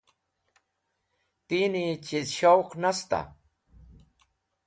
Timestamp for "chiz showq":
2.05-2.69